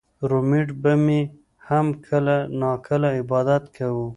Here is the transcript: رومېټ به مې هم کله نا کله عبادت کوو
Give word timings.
رومېټ 0.29 0.67
به 0.81 0.93
مې 1.05 1.21
هم 1.67 1.87
کله 2.07 2.35
نا 2.59 2.71
کله 2.87 3.09
عبادت 3.19 3.63
کوو 3.77 4.05